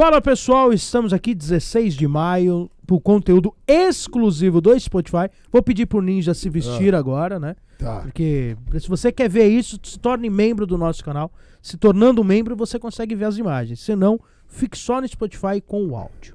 Fala 0.00 0.18
pessoal, 0.22 0.72
estamos 0.72 1.12
aqui 1.12 1.34
16 1.34 1.92
de 1.92 2.08
maio 2.08 2.70
pro 2.86 2.98
conteúdo 2.98 3.54
exclusivo 3.68 4.58
do 4.58 4.80
Spotify. 4.80 5.28
Vou 5.52 5.62
pedir 5.62 5.84
pro 5.84 6.00
Ninja 6.00 6.32
se 6.32 6.48
vestir 6.48 6.94
agora, 6.94 7.38
né? 7.38 7.54
Tá. 7.78 8.00
Porque 8.00 8.56
se 8.78 8.88
você 8.88 9.12
quer 9.12 9.28
ver 9.28 9.48
isso, 9.48 9.78
se 9.82 9.98
torne 9.98 10.30
membro 10.30 10.66
do 10.66 10.78
nosso 10.78 11.04
canal. 11.04 11.30
Se 11.60 11.76
tornando 11.76 12.24
membro, 12.24 12.56
você 12.56 12.78
consegue 12.78 13.14
ver 13.14 13.26
as 13.26 13.36
imagens. 13.36 13.80
Se 13.80 13.94
não, 13.94 14.18
fique 14.48 14.78
só 14.78 15.02
no 15.02 15.06
Spotify 15.06 15.60
com 15.60 15.88
o 15.88 15.94
áudio. 15.94 16.34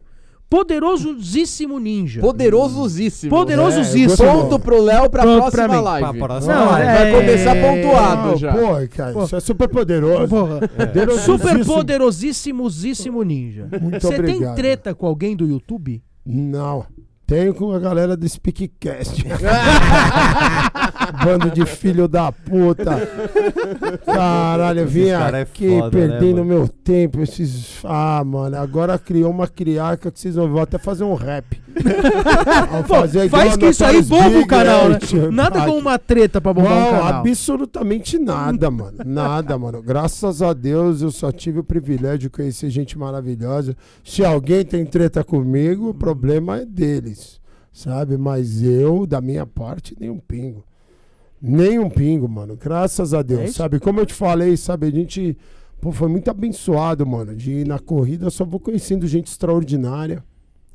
Poderosíssimo 0.49 1.79
Ninja. 1.79 2.21
Poderosíssimo. 2.21 3.29
Poderosíssimo. 3.29 4.13
É, 4.13 4.15
Ponto 4.31 4.59
pro 4.59 4.81
Léo 4.81 5.09
pra 5.09 5.23
Pronto 5.23 5.41
pra 5.41 5.51
próxima 5.51 5.77
mim. 5.77 5.83
live. 5.83 6.17
Pra 6.19 6.27
próxima 6.27 6.53
Não, 6.55 6.65
live. 6.71 6.85
Vai 6.87 7.09
é- 7.11 7.11
começar 7.19 7.55
pontuado 7.55 8.27
Não, 8.29 8.37
já. 8.37 8.53
Pô, 8.53 8.87
cara, 8.95 9.13
Pô. 9.13 9.23
isso 9.23 9.35
é 9.35 9.39
super 9.39 9.67
poderoso. 9.67 10.27
Porra. 10.27 10.67
Poderosíssimo. 10.67 11.37
Super 11.39 11.65
poderosíssimosíssimo 11.65 13.23
ninja. 13.23 13.67
Muito 13.81 13.99
Você 14.01 14.09
tem 14.21 14.35
obrigado. 14.35 14.55
treta 14.55 14.93
com 14.95 15.07
alguém 15.07 15.35
do 15.35 15.45
YouTube? 15.47 16.01
Não. 16.25 16.85
Tenho 17.27 17.55
com 17.55 17.71
a 17.71 17.79
galera 17.79 18.15
do 18.15 18.29
Speakcast. 18.29 19.25
Bando 21.11 21.51
de 21.51 21.65
filho 21.65 22.07
da 22.07 22.31
puta. 22.31 23.07
Caralho, 24.05 24.81
eu 24.81 24.87
vim 24.87 25.09
cara 25.09 25.39
é 25.39 25.41
aqui 25.41 25.67
foda, 25.67 25.83
né, 25.83 25.89
perdendo 25.91 26.37
mano? 26.37 26.45
meu 26.45 26.67
tempo. 26.67 27.21
Esses... 27.21 27.79
Ah, 27.83 28.23
mano, 28.25 28.57
agora 28.57 28.97
criou 28.97 29.31
uma 29.31 29.47
criaca 29.47 30.11
que 30.11 30.19
vocês 30.19 30.35
vão 30.35 30.55
vou 30.55 30.61
até 30.61 30.77
fazer 30.77 31.03
um 31.03 31.13
rap. 31.13 31.61
Pô, 32.87 33.29
faz 33.29 33.57
que 33.57 33.65
isso 33.65 33.83
aí 33.83 34.01
bomba 34.01 34.39
o 34.39 34.47
canal, 34.47 34.89
né? 34.89 34.99
Nada 35.31 35.65
com 35.65 35.77
uma 35.77 35.99
treta 35.99 36.39
pra 36.39 36.53
bombar 36.53 36.71
Não, 36.71 36.87
um 36.87 36.91
canal. 36.91 37.21
absolutamente 37.21 38.17
nada, 38.17 38.71
mano. 38.71 38.97
Nada, 39.05 39.57
mano. 39.57 39.81
Graças 39.81 40.41
a 40.41 40.53
Deus 40.53 41.01
eu 41.01 41.11
só 41.11 41.31
tive 41.31 41.59
o 41.59 41.63
privilégio 41.63 42.19
de 42.19 42.29
conhecer 42.29 42.69
gente 42.69 42.97
maravilhosa. 42.97 43.75
Se 44.03 44.23
alguém 44.23 44.63
tem 44.63 44.85
treta 44.85 45.23
comigo, 45.23 45.89
o 45.89 45.93
problema 45.93 46.59
é 46.59 46.65
deles, 46.65 47.41
sabe? 47.73 48.17
Mas 48.17 48.63
eu, 48.63 49.05
da 49.05 49.19
minha 49.19 49.45
parte, 49.45 49.95
nem 49.99 50.09
um 50.09 50.19
pingo. 50.19 50.63
Nem 51.47 51.77
um 51.77 51.89
pingo, 51.89 52.27
mano. 52.27 52.57
Graças 52.57 53.13
a 53.13 53.21
Deus, 53.21 53.41
É 53.41 53.47
sabe? 53.47 53.79
Como 53.79 53.99
eu 53.99 54.05
te 54.05 54.13
falei, 54.13 54.57
sabe? 54.57 54.87
A 54.87 54.91
gente 54.91 55.37
pô, 55.79 55.91
foi 55.91 56.07
muito 56.07 56.29
abençoado, 56.31 57.05
mano. 57.05 57.35
De 57.35 57.51
ir 57.51 57.67
na 57.67 57.77
corrida, 57.77 58.29
só 58.31 58.43
vou 58.43 58.59
conhecendo 58.59 59.07
gente 59.07 59.27
extraordinária, 59.27 60.23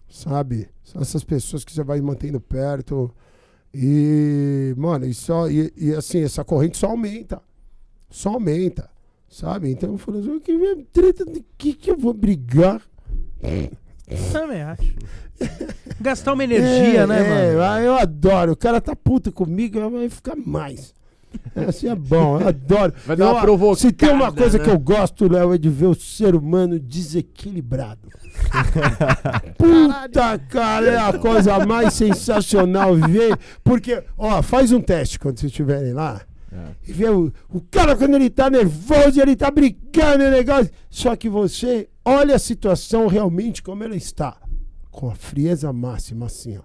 sabe? 0.08 0.68
São 0.84 1.02
essas 1.02 1.24
pessoas 1.24 1.64
que 1.64 1.72
você 1.72 1.82
vai 1.82 2.00
mantendo 2.00 2.40
perto. 2.40 3.10
E, 3.74 4.72
mano, 4.76 5.06
e, 5.06 5.14
só, 5.14 5.48
e, 5.48 5.72
e, 5.76 5.92
assim, 5.92 6.22
essa 6.22 6.44
corrente 6.44 6.76
só 6.76 6.88
aumenta. 6.88 7.42
Só 8.08 8.30
aumenta. 8.34 8.88
Sabe? 9.28 9.70
Então 9.70 9.92
eu 9.92 9.98
falei 9.98 10.20
assim, 10.20 10.40
que 10.40 10.86
treta 10.92 11.24
de 11.24 11.44
que, 11.56 11.72
que 11.72 11.90
eu 11.90 11.96
vou 11.96 12.12
brigar? 12.12 12.82
Também 14.32 14.62
acho. 14.62 14.94
Gastar 16.00 16.32
uma 16.32 16.44
energia, 16.44 17.00
É, 17.02 17.06
né, 17.06 17.20
é, 17.20 17.54
mano? 17.56 17.84
Eu 17.84 17.94
adoro. 17.94 18.52
O 18.52 18.56
cara 18.56 18.80
tá 18.80 18.96
puto 18.96 19.30
comigo, 19.30 19.78
vai 19.90 20.08
ficar 20.08 20.34
mais. 20.36 20.94
Assim 21.54 21.88
é 21.88 21.94
bom, 21.94 22.40
eu 22.40 22.48
adoro. 22.48 22.92
Vai 23.06 23.16
dar 23.16 23.26
uma 23.28 23.38
Eu- 23.38 23.42
provocada, 23.42 23.78
Se 23.80 23.92
tem 23.92 24.10
uma 24.10 24.32
coisa 24.32 24.58
né? 24.58 24.64
que 24.64 24.70
eu 24.70 24.78
gosto, 24.78 25.30
Léo, 25.30 25.54
é 25.54 25.58
de 25.58 25.68
ver 25.68 25.86
o 25.86 25.94
ser 25.94 26.34
humano 26.34 26.78
desequilibrado. 26.80 28.08
Puta, 29.56 30.38
cara, 30.48 30.86
é 30.86 30.96
a 30.98 31.12
coisa 31.18 31.64
mais 31.66 31.94
sensacional 31.94 32.94
ver. 32.96 33.38
Porque, 33.62 34.02
ó, 34.16 34.42
faz 34.42 34.72
um 34.72 34.80
teste 34.80 35.18
quando 35.18 35.38
vocês 35.38 35.50
estiverem 35.52 35.92
lá. 35.92 36.20
E 36.86 36.92
vê 36.92 37.08
o, 37.08 37.32
o 37.48 37.60
cara 37.60 37.94
quando 37.94 38.16
ele 38.16 38.28
tá 38.28 38.50
nervoso, 38.50 39.20
ele 39.20 39.36
tá 39.36 39.50
brincando 39.52 40.24
e 40.24 40.30
negócio. 40.30 40.70
Só 40.88 41.14
que 41.14 41.28
você 41.28 41.88
olha 42.04 42.34
a 42.34 42.38
situação 42.40 43.06
realmente 43.06 43.62
como 43.62 43.84
ela 43.84 43.94
está. 43.94 44.36
Com 44.90 45.08
a 45.10 45.14
frieza 45.14 45.72
máxima, 45.72 46.26
assim, 46.26 46.58
ó. 46.58 46.62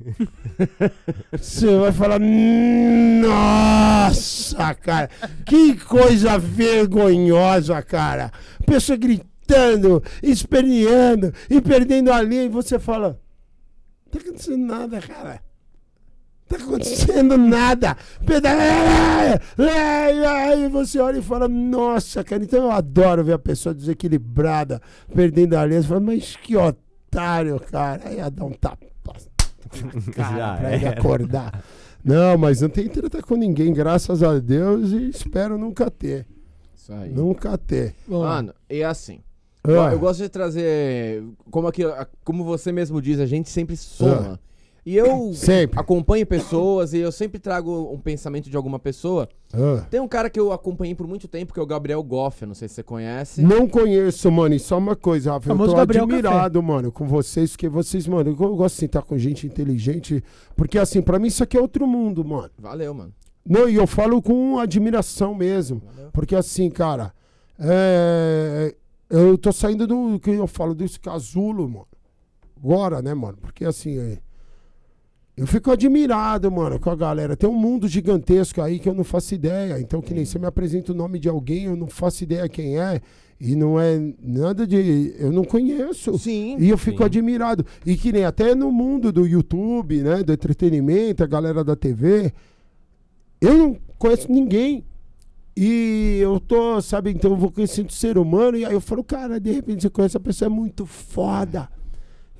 Você 1.38 1.78
vai 1.78 1.92
falar, 1.92 2.18
nossa, 3.20 4.74
cara, 4.74 5.10
que 5.44 5.76
coisa 5.76 6.38
vergonhosa, 6.38 7.82
cara. 7.82 8.32
Pessoa 8.64 8.96
gritando, 8.96 10.02
esperneando 10.22 11.34
e 11.48 11.60
perdendo 11.60 12.10
a 12.12 12.22
linha, 12.22 12.44
e 12.44 12.48
você 12.48 12.78
fala, 12.78 13.20
não 14.06 14.10
tá 14.10 14.18
acontecendo 14.18 14.64
nada, 14.66 15.00
cara. 15.00 15.42
Tá 16.50 16.56
acontecendo 16.56 17.38
nada. 17.38 17.96
Peda- 18.26 18.50
Aí 19.58 20.68
você 20.68 20.98
olha 20.98 21.18
e 21.18 21.22
fala, 21.22 21.46
nossa, 21.48 22.24
cara, 22.24 22.42
então 22.42 22.64
eu 22.64 22.70
adoro 22.72 23.22
ver 23.22 23.34
a 23.34 23.38
pessoa 23.38 23.74
desequilibrada, 23.74 24.82
perdendo 25.14 25.54
a. 25.54 25.66
Você 25.68 25.82
fala, 25.84 26.00
mas 26.00 26.34
que 26.36 26.56
otário, 26.56 27.60
cara. 27.70 28.02
Aí 28.04 28.16
ia 28.16 28.28
dar 28.30 28.44
um 28.44 28.52
tapa 28.52 28.84
cara 30.12 30.36
Já 30.36 30.56
pra 30.56 30.74
ele 30.74 30.84
era. 30.84 30.98
acordar. 30.98 31.62
Não, 32.04 32.36
mas 32.36 32.60
não 32.60 32.68
tem 32.68 32.88
treta 32.88 33.22
com 33.22 33.36
ninguém, 33.36 33.72
graças 33.72 34.22
a 34.22 34.38
Deus, 34.38 34.90
e 34.90 35.10
espero 35.10 35.56
nunca 35.56 35.90
ter. 35.90 36.26
Isso 36.74 36.92
aí. 36.92 37.10
Nunca 37.12 37.56
ter. 37.58 37.94
Mano, 38.08 38.52
e 38.68 38.82
assim. 38.82 39.20
Ah, 39.62 39.92
Eu 39.92 39.98
gosto 40.00 40.20
de 40.22 40.28
trazer. 40.28 41.22
Como, 41.50 41.68
aqui, 41.68 41.82
como 42.24 42.42
você 42.42 42.72
mesmo 42.72 43.00
diz, 43.00 43.20
a 43.20 43.26
gente 43.26 43.48
sempre 43.50 43.76
soma. 43.76 44.40
E 44.90 44.96
eu 44.96 45.32
Sempre. 45.32 45.78
acompanho 45.78 46.26
pessoas 46.26 46.92
e 46.92 46.98
eu 46.98 47.12
sempre 47.12 47.38
trago 47.38 47.92
um 47.94 48.00
pensamento 48.00 48.50
de 48.50 48.56
alguma 48.56 48.76
pessoa. 48.76 49.28
ah. 49.54 49.86
Tem 49.88 50.00
um 50.00 50.08
cara 50.08 50.28
que 50.28 50.40
eu 50.40 50.50
acompanhei 50.50 50.96
por 50.96 51.06
muito 51.06 51.28
tempo, 51.28 51.54
que 51.54 51.60
é 51.60 51.62
o 51.62 51.66
Gabriel 51.66 52.02
Goff, 52.02 52.42
eu 52.42 52.48
não 52.48 52.56
sei 52.56 52.66
se 52.66 52.74
você 52.74 52.82
conhece. 52.82 53.40
Não 53.40 53.68
conheço, 53.68 54.28
mano. 54.32 54.52
E 54.52 54.58
só 54.58 54.78
uma 54.78 54.96
coisa, 54.96 55.30
Rafa. 55.30 55.52
Eu 55.52 55.56
tô 55.56 55.74
Gabriel 55.74 56.02
admirado, 56.02 56.60
mano, 56.60 56.90
com 56.90 57.06
vocês, 57.06 57.52
porque 57.52 57.68
vocês, 57.68 58.08
mano, 58.08 58.30
eu 58.30 58.34
gosto 58.34 58.74
de 58.74 58.80
sentar 58.80 59.04
com 59.04 59.16
gente 59.16 59.46
inteligente. 59.46 60.24
Porque, 60.56 60.76
assim, 60.76 61.00
pra 61.00 61.20
mim 61.20 61.28
isso 61.28 61.44
aqui 61.44 61.56
é 61.56 61.60
outro 61.60 61.86
mundo, 61.86 62.24
mano. 62.24 62.50
Valeu, 62.58 62.92
mano. 62.92 63.14
Não, 63.46 63.68
e 63.68 63.76
eu 63.76 63.86
falo 63.86 64.20
com 64.20 64.58
admiração 64.58 65.36
mesmo. 65.36 65.80
Valeu. 65.86 66.10
Porque, 66.12 66.34
assim, 66.34 66.68
cara, 66.68 67.14
é, 67.60 68.74
eu 69.08 69.38
tô 69.38 69.52
saindo 69.52 69.86
do 69.86 70.18
que 70.18 70.30
eu 70.30 70.48
falo 70.48 70.74
desse 70.74 70.98
casulo, 70.98 71.68
mano. 71.68 71.86
Agora, 72.56 73.00
né, 73.00 73.14
mano? 73.14 73.38
Porque, 73.40 73.64
assim, 73.64 73.96
é, 73.96 74.18
eu 75.40 75.46
fico 75.46 75.70
admirado, 75.70 76.52
mano, 76.52 76.78
com 76.78 76.90
a 76.90 76.94
galera. 76.94 77.34
Tem 77.34 77.48
um 77.48 77.54
mundo 77.54 77.88
gigantesco 77.88 78.60
aí 78.60 78.78
que 78.78 78.86
eu 78.86 78.92
não 78.92 79.02
faço 79.02 79.34
ideia. 79.34 79.80
Então, 79.80 80.02
que 80.02 80.12
nem 80.12 80.22
você 80.22 80.38
me 80.38 80.44
apresenta 80.44 80.92
o 80.92 80.94
nome 80.94 81.18
de 81.18 81.30
alguém, 81.30 81.64
eu 81.64 81.74
não 81.74 81.86
faço 81.86 82.22
ideia 82.24 82.46
quem 82.46 82.78
é. 82.78 83.00
E 83.40 83.56
não 83.56 83.80
é 83.80 83.98
nada 84.22 84.66
de. 84.66 85.14
Eu 85.18 85.32
não 85.32 85.42
conheço. 85.42 86.18
Sim. 86.18 86.58
E 86.58 86.68
eu 86.68 86.76
fico 86.76 86.98
Sim. 86.98 87.04
admirado. 87.04 87.64
E 87.86 87.96
que 87.96 88.12
nem 88.12 88.26
até 88.26 88.54
no 88.54 88.70
mundo 88.70 89.10
do 89.10 89.26
YouTube, 89.26 90.02
né? 90.02 90.22
Do 90.22 90.30
entretenimento, 90.30 91.24
a 91.24 91.26
galera 91.26 91.64
da 91.64 91.74
TV, 91.74 92.34
eu 93.40 93.56
não 93.56 93.78
conheço 93.98 94.30
ninguém. 94.30 94.84
E 95.56 96.18
eu 96.20 96.38
tô, 96.38 96.82
sabe, 96.82 97.12
então 97.12 97.30
eu 97.30 97.36
vou 97.38 97.50
conhecendo 97.50 97.88
o 97.88 97.92
ser 97.92 98.18
humano, 98.18 98.58
e 98.58 98.64
aí 98.64 98.74
eu 98.74 98.80
falo, 98.80 99.02
cara, 99.02 99.40
de 99.40 99.52
repente 99.52 99.82
você 99.82 99.90
conhece 99.90 100.16
a 100.18 100.20
pessoa, 100.20 100.46
é 100.46 100.50
muito 100.50 100.84
foda. 100.84 101.66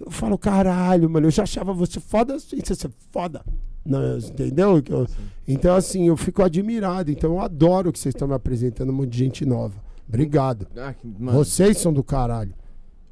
Eu 0.00 0.10
falo, 0.10 0.38
caralho, 0.38 1.08
mano, 1.10 1.26
eu 1.26 1.30
já 1.30 1.42
achava 1.42 1.72
você 1.72 2.00
foda 2.00 2.38
sem 2.38 2.58
você 2.60 2.74
ser 2.74 2.90
foda. 3.10 3.44
Não, 3.84 4.18
entendeu? 4.18 4.82
Eu- 4.88 5.06
então, 5.46 5.74
assim, 5.74 6.08
eu 6.08 6.16
fico 6.16 6.42
admirado. 6.42 7.10
Então, 7.10 7.32
eu 7.32 7.40
adoro 7.40 7.92
que 7.92 7.98
vocês 7.98 8.14
estão 8.14 8.26
me 8.28 8.34
apresentando 8.34 8.90
um 8.90 8.94
monte 8.94 9.10
de 9.10 9.18
gente 9.18 9.44
nova. 9.46 9.82
Obrigado. 10.08 10.66
Ah, 10.76 10.94
Vocês 11.32 11.78
são 11.78 11.92
do 11.92 12.02
caralho. 12.02 12.54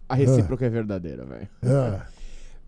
a 0.08 0.14
recíproca 0.14 0.64
é 0.66 0.70
verdadeira, 0.70 1.24
velho. 1.24 1.48
É. 1.62 2.00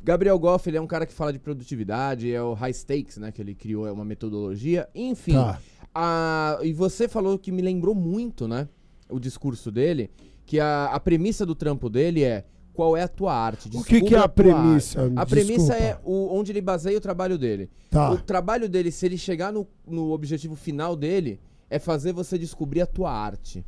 Gabriel 0.02 0.38
Goff, 0.38 0.68
ele 0.68 0.76
é 0.76 0.80
um 0.80 0.86
cara 0.86 1.04
que 1.06 1.12
fala 1.12 1.32
de 1.32 1.38
produtividade, 1.38 2.32
é 2.32 2.42
o 2.42 2.52
High 2.54 2.72
Stakes, 2.72 3.16
né? 3.18 3.32
Que 3.32 3.40
ele 3.42 3.54
criou, 3.54 3.86
é 3.86 3.92
uma 3.92 4.04
metodologia. 4.04 4.88
Enfim, 4.94 5.32
Tá. 5.34 5.58
a- 5.94 6.58
e 6.62 6.72
você 6.72 7.06
falou 7.08 7.38
que 7.38 7.50
me 7.52 7.60
lembrou 7.62 7.94
muito, 7.94 8.46
né? 8.48 8.66
O 9.10 9.18
discurso 9.18 9.70
dele, 9.70 10.10
que 10.46 10.58
a, 10.60 10.86
a 10.86 11.00
premissa 11.00 11.44
do 11.44 11.54
trampo 11.54 11.88
dele 11.90 12.22
é 12.22 12.44
qual 12.80 12.96
é 12.96 13.02
a 13.02 13.08
tua 13.08 13.34
arte? 13.34 13.68
O 13.74 13.84
que, 13.84 14.00
que 14.00 14.14
é 14.14 14.18
a 14.18 14.22
tua 14.22 14.28
premissa? 14.30 15.02
arte. 15.02 15.12
A 15.16 15.26
premissa 15.26 15.74
Desculpa. 15.74 15.82
é 15.84 15.98
o, 16.02 16.34
onde 16.34 16.50
ele 16.50 16.62
baseia 16.62 16.96
o 16.96 17.00
trabalho 17.00 17.36
dele. 17.36 17.68
Tá. 17.90 18.10
O 18.12 18.16
trabalho 18.16 18.70
dele, 18.70 18.90
se 18.90 19.04
ele 19.04 19.18
chegar 19.18 19.52
no, 19.52 19.66
no 19.86 20.12
objetivo 20.12 20.56
final 20.56 20.96
dele, 20.96 21.38
é 21.68 21.78
fazer 21.78 22.14
você 22.14 22.38
descobrir 22.38 22.80
a 22.80 22.86
tua 22.86 23.12
arte. 23.12 23.62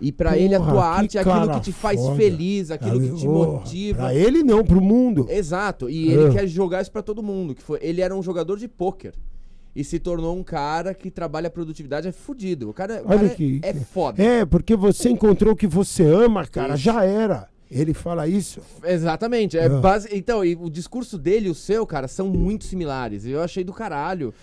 E 0.00 0.12
pra 0.12 0.38
ele 0.38 0.54
a 0.54 0.60
tua 0.60 0.84
arte 0.86 1.18
é 1.18 1.20
aquilo 1.20 1.50
que 1.54 1.60
te 1.62 1.72
faz 1.72 2.00
foda. 2.00 2.14
feliz, 2.16 2.70
aquilo 2.70 3.00
que 3.00 3.12
te 3.16 3.26
motiva. 3.26 3.98
Pra 4.04 4.14
ele 4.14 4.44
não, 4.44 4.64
pro 4.64 4.80
mundo. 4.80 5.26
Exato, 5.28 5.90
e 5.90 6.12
ele 6.12 6.28
Ah. 6.28 6.30
quer 6.30 6.46
jogar 6.46 6.80
isso 6.82 6.92
pra 6.92 7.02
todo 7.02 7.20
mundo. 7.24 7.56
Que 7.56 7.62
foi, 7.62 7.80
ele 7.82 8.00
era 8.00 8.14
um 8.14 8.22
jogador 8.22 8.56
de 8.56 8.68
pôquer. 8.68 9.14
E 9.74 9.82
se 9.82 9.98
tornou 9.98 10.36
um 10.36 10.44
cara 10.44 10.94
que 10.94 11.10
trabalha 11.10 11.48
a 11.48 11.50
produtividade, 11.50 12.06
é 12.06 12.12
fudido. 12.12 12.70
O 12.70 12.72
cara, 12.72 13.02
o 13.04 13.08
Olha 13.10 13.18
cara 13.18 13.28
que- 13.30 13.60
é 13.64 13.74
foda. 13.74 14.22
É, 14.22 14.44
porque 14.46 14.76
você 14.76 15.10
encontrou 15.10 15.54
o 15.54 15.56
que 15.56 15.66
você 15.66 16.04
ama, 16.04 16.46
cara, 16.46 16.74
Isso. 16.74 16.84
já 16.84 17.04
era. 17.04 17.48
Ele 17.70 17.94
fala 17.94 18.26
isso. 18.26 18.60
Exatamente. 18.84 19.56
É 19.56 19.66
Ah. 19.66 19.68
base... 19.80 20.08
Então, 20.12 20.44
e 20.44 20.56
o 20.56 20.68
discurso 20.68 21.16
dele 21.16 21.46
e 21.46 21.50
o 21.50 21.54
seu, 21.54 21.86
cara, 21.86 22.08
são 22.08 22.28
muito 22.28 22.64
similares. 22.64 23.24
Eu 23.24 23.40
achei 23.42 23.62
do 23.62 23.72
caralho. 23.72 24.34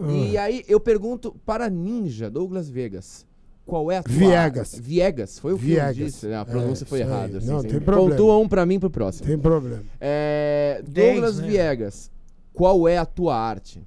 Ah. 0.00 0.12
E 0.12 0.38
aí 0.38 0.64
eu 0.68 0.78
pergunto 0.78 1.34
para 1.44 1.68
Ninja, 1.68 2.30
Douglas 2.30 2.70
Vegas, 2.70 3.26
qual 3.66 3.90
é 3.90 3.98
a 3.98 4.02
tua 4.04 4.12
Viegas. 4.14 4.78
Viegas, 4.80 5.38
foi 5.40 5.52
o 5.54 5.56
que 5.58 5.64
eu 5.64 5.66
Viegas. 5.70 5.96
disse. 5.96 6.32
A 6.32 6.44
pronúncia 6.44 6.84
É, 6.84 6.86
foi 6.86 7.00
errada. 7.00 7.38
assim, 7.38 7.48
Não, 7.48 7.58
assim. 7.58 7.68
tem 7.68 7.80
problema. 7.80 8.10
Pontua 8.10 8.38
um 8.38 8.48
pra 8.48 8.64
mim 8.64 8.78
pro 8.78 8.90
próximo. 8.90 9.26
Tem 9.26 9.36
problema. 9.38 9.82
É, 10.00 10.82
Dez, 10.86 11.14
Douglas 11.14 11.38
né? 11.40 11.48
Viegas, 11.48 12.10
qual 12.52 12.86
é 12.86 12.96
a 12.96 13.04
tua 13.04 13.36
arte? 13.36 13.82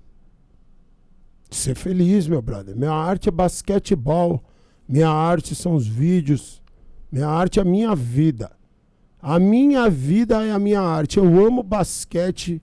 Ser 1.50 1.76
feliz, 1.76 2.28
meu 2.28 2.42
brother. 2.42 2.76
Minha 2.76 2.92
arte 2.92 3.30
é 3.30 3.32
basquetebol. 3.32 4.44
Minha 4.88 5.10
arte 5.10 5.56
são 5.56 5.76
os 5.76 5.88
vídeos. 5.88 6.62
Minha 7.12 7.28
arte 7.28 7.60
é 7.60 7.62
a 7.62 7.66
minha 7.66 7.96
vida. 7.96 8.52
A 9.28 9.40
minha 9.40 9.90
vida 9.90 10.46
é 10.46 10.52
a 10.52 10.60
minha 10.60 10.80
arte. 10.80 11.18
Eu 11.18 11.44
amo 11.44 11.64
basquete, 11.64 12.62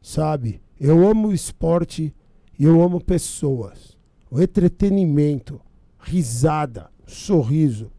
sabe? 0.00 0.62
Eu 0.80 1.06
amo 1.06 1.34
esporte 1.34 2.14
e 2.58 2.64
eu 2.64 2.80
amo 2.80 2.98
pessoas. 2.98 3.94
O 4.30 4.40
entretenimento, 4.40 5.60
risada, 5.98 6.90
sorriso, 7.06 7.92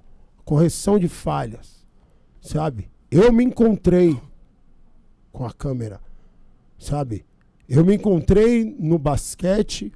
correção 0.44 0.98
de 0.98 1.08
falhas, 1.08 1.86
sabe? 2.42 2.90
Eu 3.12 3.32
me 3.32 3.44
encontrei 3.44 4.20
com 5.32 5.46
a 5.46 5.54
câmera, 5.54 6.02
sabe? 6.80 7.24
Eu 7.68 7.86
me 7.86 7.94
encontrei 7.94 8.76
no 8.80 8.98
basquete, 8.98 9.94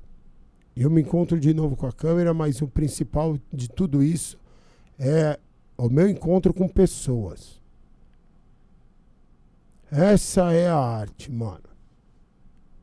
eu 0.77 0.92
me 0.92 1.01
encontro 1.01 1.39
de 1.39 1.51
novo 1.51 1.75
com 1.75 1.88
a 1.88 1.92
câmera, 1.92 2.31
mas 2.31 2.62
o 2.62 2.68
principal 2.68 3.39
de 3.51 3.68
tudo 3.68 4.04
isso 4.04 4.38
é 5.00 5.39
o 5.75 5.89
meu 5.89 6.07
encontro 6.07 6.54
com 6.54 6.68
pessoas. 6.68 7.62
Essa 9.95 10.51
é 10.51 10.67
a 10.67 10.75
arte, 10.75 11.31
mano. 11.31 11.69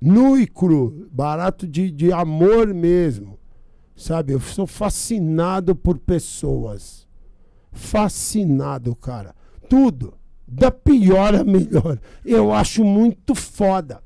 Nu 0.01 0.39
e 0.39 0.47
cru, 0.47 1.09
barato 1.11 1.67
de, 1.67 1.91
de 1.91 2.13
amor 2.13 2.73
mesmo. 2.73 3.37
Sabe, 3.97 4.33
eu 4.33 4.39
sou 4.39 4.65
fascinado 4.65 5.75
por 5.75 5.99
pessoas. 5.99 7.09
Fascinado, 7.73 8.95
cara. 8.95 9.35
Tudo. 9.69 10.15
Da 10.47 10.71
pior 10.71 11.35
a 11.35 11.43
melhor. 11.43 12.01
Eu 12.25 12.53
acho 12.53 12.85
muito 12.85 13.35
foda. 13.35 14.01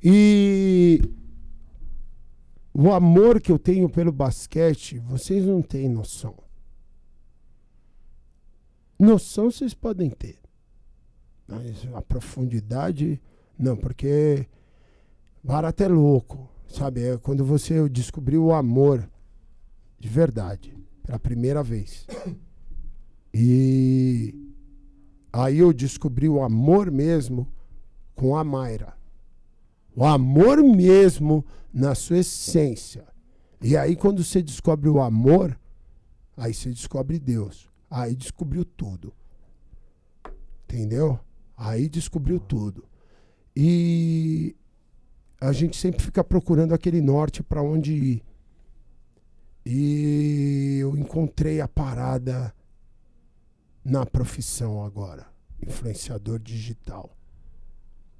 E 0.00 1.02
o 2.72 2.92
amor 2.92 3.40
que 3.40 3.50
eu 3.50 3.58
tenho 3.58 3.88
pelo 3.88 4.12
basquete, 4.12 5.00
vocês 5.00 5.44
não 5.44 5.60
têm 5.60 5.88
noção. 5.88 6.36
Noção 8.96 9.50
vocês 9.50 9.74
podem 9.74 10.08
ter. 10.10 10.38
Mas 11.48 11.88
a 11.94 12.02
profundidade, 12.02 13.20
não, 13.58 13.74
porque 13.74 14.46
barato 15.42 15.82
é 15.82 15.88
louco, 15.88 16.46
sabe? 16.68 17.02
É 17.02 17.16
quando 17.16 17.42
você 17.42 17.88
descobriu 17.88 18.44
o 18.44 18.52
amor 18.52 19.08
de 19.98 20.08
verdade, 20.08 20.76
pela 21.02 21.18
primeira 21.18 21.62
vez. 21.62 22.06
E 23.32 24.34
aí 25.32 25.58
eu 25.58 25.72
descobri 25.72 26.28
o 26.28 26.42
amor 26.42 26.90
mesmo 26.90 27.48
com 28.14 28.36
a 28.36 28.44
Mayra. 28.44 28.94
O 29.96 30.04
amor 30.04 30.62
mesmo 30.62 31.44
na 31.72 31.94
sua 31.94 32.18
essência. 32.18 33.04
E 33.60 33.76
aí 33.76 33.96
quando 33.96 34.22
você 34.22 34.42
descobre 34.42 34.88
o 34.88 35.00
amor, 35.00 35.58
aí 36.36 36.52
você 36.52 36.70
descobre 36.70 37.18
Deus. 37.18 37.68
Aí 37.90 38.14
descobriu 38.14 38.64
tudo. 38.64 39.12
Entendeu? 40.64 41.18
Aí 41.58 41.88
descobriu 41.88 42.38
tudo. 42.38 42.84
E 43.54 44.54
a 45.40 45.50
gente 45.50 45.76
sempre 45.76 46.02
fica 46.04 46.22
procurando 46.22 46.72
aquele 46.72 47.00
norte 47.00 47.42
para 47.42 47.60
onde 47.60 47.92
ir. 47.92 48.22
E 49.66 50.78
eu 50.80 50.96
encontrei 50.96 51.60
a 51.60 51.66
parada 51.66 52.54
na 53.84 54.06
profissão 54.06 54.84
agora, 54.84 55.26
influenciador 55.60 56.38
digital. 56.38 57.10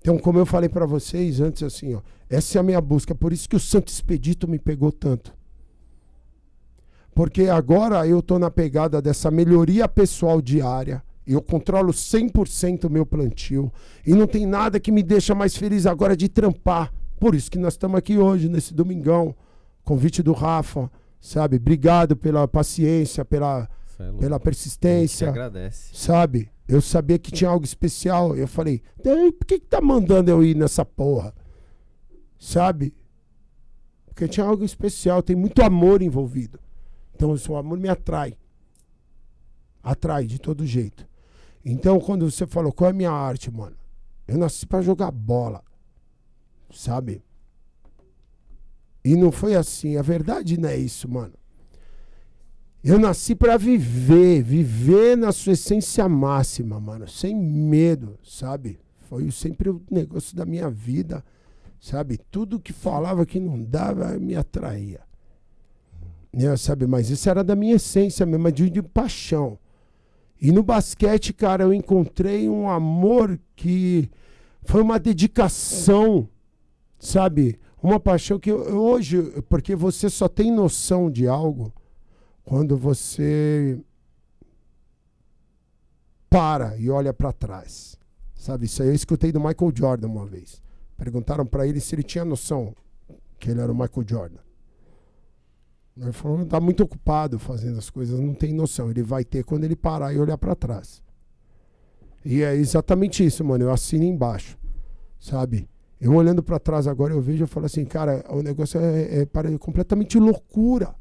Então, 0.01 0.19
como 0.19 0.39
eu 0.39 0.47
falei 0.47 0.69
para 0.69 0.87
vocês 0.87 1.41
antes, 1.41 1.63
assim, 1.63 1.95
ó, 1.95 2.03
essa 2.29 2.59
é 2.59 2.61
a 2.61 2.63
minha 2.63 2.81
busca. 2.81 3.15
Por 3.15 3.33
isso 3.33 3.49
que 3.49 3.57
o 3.57 3.61
Santo 3.61 3.89
Expedito 3.89 4.49
me 4.49 4.59
pegou 4.59 4.91
tanto. 4.91 5.33
Porque 7.15 7.45
agora 7.45 8.07
eu 8.07 8.23
tô 8.23 8.39
na 8.39 8.51
pegada 8.51 9.01
dessa 9.01 9.31
melhoria 9.31 9.89
pessoal 9.89 10.41
diária. 10.41 11.03
Eu 11.31 11.43
controlo 11.43 11.93
100% 11.93 12.85
o 12.85 12.91
meu 12.91 13.05
plantio. 13.05 13.71
E 14.07 14.15
não 14.15 14.27
tem 14.27 14.47
nada 14.47 14.81
que 14.81 14.91
me 14.91 15.03
deixa 15.03 15.35
mais 15.35 15.57
feliz 15.57 15.85
agora 15.85 16.17
de 16.17 16.29
trampar. 16.29 16.93
Por 17.21 17.35
isso 17.35 17.51
que 17.51 17.59
nós 17.59 17.75
estamos 17.75 17.99
aqui 17.99 18.17
hoje, 18.17 18.49
nesse 18.49 18.73
domingão. 18.73 19.35
Convite 19.85 20.23
do 20.23 20.33
Rafa, 20.33 20.91
sabe? 21.21 21.57
Obrigado 21.57 22.17
pela 22.17 22.47
paciência, 22.49 23.25
pela, 23.25 23.69
é 23.99 24.13
pela 24.13 24.37
A 24.37 24.39
gente 24.39 24.43
persistência 24.45 25.29
agradece. 25.29 25.95
sabe? 25.95 26.51
Eu 26.67 26.81
sabia 26.81 27.19
que 27.19 27.31
tinha 27.31 27.51
algo 27.51 27.65
especial. 27.65 28.37
Eu 28.37 28.47
falei, 28.47 28.83
"Daí, 29.03 29.33
por 29.33 29.47
que, 29.47 29.59
que 29.59 29.67
tá 29.67 29.81
mandando 29.81 30.31
eu 30.31 30.45
ir 30.45 30.55
nessa 30.55 30.85
porra? 30.85 31.35
Sabe? 32.39 32.95
Porque 34.07 34.29
tinha 34.29 34.45
algo 34.47 34.65
especial, 34.65 35.23
tem 35.23 35.35
muito 35.37 35.63
amor 35.63 36.03
envolvido. 36.03 36.59
Então, 37.15 37.35
o 37.49 37.57
amor 37.57 37.79
me 37.79 37.89
atrai. 37.89 38.37
Atrai 39.83 40.27
de 40.27 40.39
todo 40.39 40.67
jeito. 40.67 41.08
Então, 41.65 42.01
quando 42.01 42.31
você 42.31 42.47
falou, 42.47 42.73
qual 42.73 42.89
é 42.89 42.91
a 42.91 42.97
minha 42.97 43.11
arte, 43.11 43.51
mano? 43.51 43.77
Eu 44.27 44.39
nasci 44.39 44.67
pra 44.67 44.83
jogar 44.83 45.11
bola. 45.11 45.63
Sabe? 46.71 47.23
E 49.05 49.17
não 49.17 49.33
foi 49.33 49.55
assim. 49.55 49.97
A 49.97 50.03
verdade 50.03 50.59
não 50.59 50.69
é 50.69 50.77
isso, 50.77 51.09
mano. 51.09 51.33
Eu 52.83 52.99
nasci 52.99 53.35
pra 53.35 53.57
viver, 53.57 54.43
viver 54.43 55.17
na 55.17 55.33
sua 55.33 55.55
essência 55.55 56.09
máxima, 56.09 56.79
mano, 56.79 57.09
sem 57.09 57.35
medo, 57.35 58.19
sabe? 58.23 58.79
Foi 59.01 59.31
sempre 59.31 59.69
o 59.69 59.83
negócio 59.91 60.37
da 60.37 60.47
minha 60.47 60.71
vida, 60.71 61.25
sabe? 61.81 62.19
Tudo 62.31 62.61
que 62.61 62.73
falava 62.73 63.27
que 63.27 63.41
não 63.41 63.63
dava 63.63 64.17
me 64.19 64.37
atraía. 64.37 65.01
Né, 66.33 66.57
sabe? 66.57 66.87
Mas 66.87 67.11
isso 67.11 67.29
era 67.29 67.43
da 67.43 67.57
minha 67.57 67.75
essência 67.75 68.25
mesmo, 68.25 68.53
de, 68.53 68.71
de 68.71 68.83
paixão. 68.83 69.59
E 70.41 70.53
no 70.53 70.63
basquete, 70.63 71.33
cara, 71.33 71.65
eu 71.65 71.75
encontrei 71.75 72.49
um 72.49 72.69
amor 72.69 73.39
que 73.57 74.09
foi 74.63 74.83
uma 74.83 74.99
dedicação, 74.99 76.29
sabe? 76.99 77.59
Uma 77.83 77.99
paixão 77.99 78.39
que 78.39 78.51
eu- 78.51 78.77
hoje, 78.81 79.21
porque 79.49 79.75
você 79.75 80.09
só 80.09 80.29
tem 80.29 80.53
noção 80.53 81.11
de 81.11 81.27
algo 81.27 81.73
quando 82.45 82.77
você 82.77 83.79
para 86.31 86.77
e 86.77 86.91
olha 86.91 87.13
para 87.13 87.33
trás. 87.33 87.97
Sabe, 88.35 88.67
isso 88.67 88.83
aí 88.83 88.89
eu 88.89 88.95
escutei 88.95 89.33
do 89.33 89.41
Michael 89.41 89.73
Jordan 89.75 90.09
uma 90.09 90.27
vez. 90.27 90.63
Perguntaram 90.97 91.45
para 91.45 91.67
ele 91.67 91.81
se 91.81 91.95
ele 91.95 92.03
tinha 92.03 92.25
noção 92.25 92.75
que 93.39 93.51
ele 93.51 93.61
era 93.61 93.71
o 93.71 93.75
Michael 93.75 94.07
Jordan. 94.07 94.41
Ele 96.01 96.13
falou, 96.13 96.45
tá 96.47 96.61
muito 96.61 96.83
ocupado 96.85 97.39
fazendo 97.39 97.79
as 97.79 97.91
coisas, 97.91 98.21
não 98.21 98.33
tem 98.35 98.53
noção. 98.53 98.91
Ele 98.91 99.03
vai 99.03 99.25
ter 99.25 99.45
quando 99.45 99.65
ele 99.65 99.75
parar 99.75 100.13
e 100.13 100.19
olhar 100.19 100.39
para 100.39 100.55
trás. 100.55 101.03
E 102.25 102.43
é 102.43 102.55
exatamente 102.55 103.25
isso, 103.25 103.45
mano. 103.45 103.65
Eu 103.65 103.73
assino 103.73 104.05
embaixo, 104.05 104.57
sabe? 105.19 105.69
Eu 106.01 106.15
olhando 106.15 106.43
para 106.43 106.59
trás 106.61 106.87
agora, 106.87 107.13
eu 107.13 107.21
vejo 107.21 107.45
e 107.45 107.47
falo 107.47 107.67
assim, 107.67 107.85
cara, 107.85 108.25
o 108.31 108.43
negócio 108.43 108.79
é, 108.81 109.21
é 109.23 109.27
para- 109.27 109.57
completamente 109.59 110.19
loucura. 110.19 110.95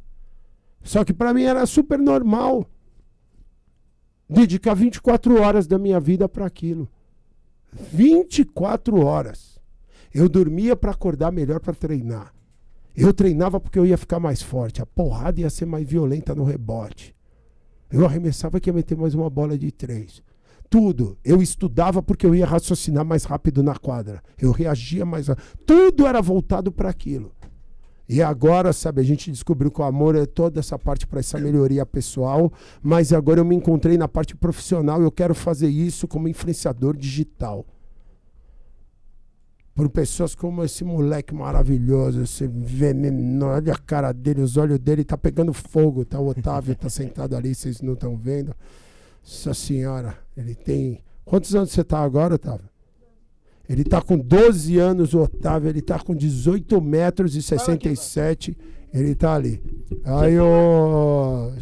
Só 0.83 1.03
que 1.03 1.13
para 1.13 1.33
mim 1.33 1.43
era 1.43 1.65
super 1.65 1.99
normal 1.99 2.65
dedicar 4.29 4.73
24 4.73 5.39
horas 5.41 5.67
da 5.67 5.77
minha 5.77 5.99
vida 5.99 6.27
para 6.27 6.45
aquilo. 6.45 6.89
24 7.93 8.99
horas. 9.05 9.59
Eu 10.13 10.27
dormia 10.27 10.75
para 10.75 10.91
acordar 10.91 11.31
melhor 11.31 11.59
para 11.59 11.73
treinar. 11.73 12.33
Eu 12.97 13.13
treinava 13.13 13.59
porque 13.59 13.77
eu 13.77 13.85
ia 13.85 13.95
ficar 13.95 14.19
mais 14.19 14.41
forte. 14.41 14.81
A 14.81 14.85
porrada 14.85 15.39
ia 15.39 15.51
ser 15.51 15.67
mais 15.67 15.87
violenta 15.87 16.33
no 16.33 16.43
rebote. 16.43 17.15
Eu 17.91 18.03
arremessava 18.03 18.59
que 18.59 18.71
ia 18.71 18.73
meter 18.73 18.97
mais 18.97 19.13
uma 19.13 19.29
bola 19.29 19.55
de 19.55 19.71
três. 19.71 20.23
Tudo. 20.67 21.15
Eu 21.23 21.39
estudava 21.39 22.01
porque 22.01 22.25
eu 22.25 22.33
ia 22.33 22.47
raciocinar 22.47 23.05
mais 23.05 23.23
rápido 23.23 23.61
na 23.61 23.75
quadra. 23.75 24.23
Eu 24.41 24.51
reagia 24.51 25.05
mais. 25.05 25.27
Tudo 25.63 26.07
era 26.07 26.19
voltado 26.23 26.71
para 26.71 26.89
aquilo. 26.89 27.31
E 28.09 28.19
agora, 28.23 28.73
sabe, 28.73 28.99
a 28.99 29.03
gente 29.03 29.29
descobriu 29.29 29.69
que 29.69 29.79
o 29.79 29.83
amor 29.83 30.15
é 30.15 30.25
toda 30.25 30.59
essa 30.59 30.79
parte 30.79 31.05
para 31.05 31.19
essa 31.19 31.37
melhoria 31.37 31.85
pessoal, 31.85 32.51
mas 32.81 33.13
agora 33.13 33.41
eu 33.41 33.45
me 33.45 33.53
encontrei 33.53 33.95
na 33.95 34.07
parte 34.07 34.35
profissional 34.35 35.01
e 35.01 35.05
eu 35.05 35.11
quero 35.11 35.35
fazer 35.35 35.67
isso 35.67 36.07
como 36.07 36.27
influenciador 36.27 36.97
digital. 36.97 37.63
Por 39.77 39.89
pessoas 39.89 40.33
como 40.33 40.63
esse 40.63 40.83
moleque 40.83 41.35
maravilhoso, 41.35 42.23
esse 42.23 42.47
veneno, 42.47 43.45
olha 43.45 43.73
a 43.73 43.77
cara 43.77 44.11
dele, 44.11 44.41
os 44.41 44.57
olhos 44.57 44.79
dele, 44.79 45.03
tá 45.03 45.15
pegando 45.15 45.53
fogo, 45.53 46.03
tá? 46.03 46.19
O 46.19 46.29
Otávio 46.29 46.75
tá 46.75 46.89
sentado 46.89 47.35
ali, 47.35 47.53
vocês 47.53 47.79
não 47.79 47.93
estão 47.93 48.17
vendo. 48.17 48.55
Nossa 49.23 49.53
senhora, 49.53 50.17
ele 50.35 50.55
tem. 50.55 51.03
Quantos 51.23 51.53
anos 51.53 51.69
você 51.69 51.83
tá 51.83 51.99
agora, 51.99 52.33
Otávio? 52.33 52.67
Ele 53.69 53.83
tá 53.83 54.01
com 54.01 54.17
12 54.17 54.79
anos, 54.79 55.13
o 55.13 55.19
Otávio, 55.21 55.69
ele 55.69 55.81
tá 55.83 55.99
com 55.99 56.15
18 56.15 56.81
metros 56.81 57.35
e 57.35 57.41
67 57.43 58.57
Ele 58.91 59.13
tá 59.13 59.35
ali. 59.35 59.61
Aí 60.03 60.33
eu. 60.33 61.53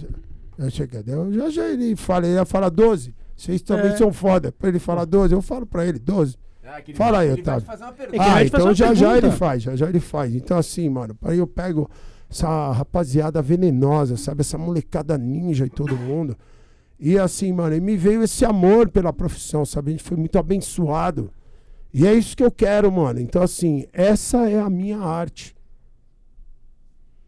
Eu 0.58 0.70
cheguei, 0.70 1.04
eu 1.06 1.34
já 1.34 1.50
já 1.50 1.68
ele 1.68 1.98
fala, 1.98 2.26
ele 2.28 2.36
ia 2.36 2.46
falar 2.46 2.70
12. 2.70 3.14
Vocês 3.36 3.62
também 3.62 3.92
É. 3.92 3.98
são 3.98 4.14
foda. 4.14 4.54
Pra 4.54 4.70
ele 4.70 4.80
falar 4.80 5.04
12, 5.04 5.34
eu 5.34 5.42
falo 5.42 5.66
pra 5.66 5.86
ele 5.86 6.00
12. 6.00 6.38
Ah, 6.66 6.82
Fala 6.96 7.20
aí, 7.20 7.32
Otávio. 7.32 7.68
Ah, 8.20 8.44
então 8.44 8.74
já 8.74 8.94
já 8.94 9.18
ele 9.18 9.30
faz, 9.30 9.62
já 9.64 9.76
já 9.76 9.88
ele 9.88 10.00
faz. 10.00 10.34
Então 10.34 10.58
assim, 10.58 10.90
mano, 10.90 11.16
aí 11.22 11.38
eu 11.38 11.46
pego 11.46 11.90
essa 12.30 12.72
rapaziada 12.72 13.42
venenosa, 13.42 14.18
sabe? 14.18 14.42
Essa 14.42 14.58
molecada 14.58 15.18
ninja 15.18 15.66
e 15.66 15.70
todo 15.70 15.96
mundo. 15.96 16.36
E 17.00 17.20
assim, 17.20 17.54
mano, 17.54 17.76
e 17.76 17.82
me 17.82 17.96
veio 17.96 18.24
esse 18.24 18.44
amor 18.44 18.90
pela 18.90 19.14
profissão, 19.14 19.66
sabe? 19.66 19.90
A 19.90 19.92
gente 19.92 20.04
foi 20.04 20.18
muito 20.18 20.40
abençoado. 20.40 21.32
E 21.94 22.08
é 22.08 22.14
isso 22.14 22.36
que 22.36 22.44
eu 22.44 22.52
quero, 22.52 22.92
mano. 22.92 23.20
Então 23.20 23.44
assim, 23.44 23.86
essa 23.94 24.50
é 24.50 24.60
a 24.60 24.70
minha 24.70 25.00
arte. 25.00 25.56